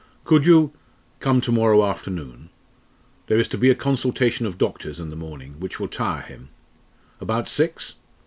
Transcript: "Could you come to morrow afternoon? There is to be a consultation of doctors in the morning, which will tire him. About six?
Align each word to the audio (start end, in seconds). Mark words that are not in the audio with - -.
"Could 0.25 0.47
you 0.47 0.73
come 1.19 1.41
to 1.41 1.51
morrow 1.51 1.83
afternoon? 1.85 2.49
There 3.27 3.37
is 3.37 3.47
to 3.49 3.57
be 3.59 3.69
a 3.69 3.75
consultation 3.75 4.47
of 4.47 4.57
doctors 4.57 4.99
in 4.99 5.11
the 5.11 5.15
morning, 5.15 5.59
which 5.59 5.79
will 5.79 5.87
tire 5.89 6.23
him. 6.23 6.49
About 7.19 7.47
six? 7.47 7.93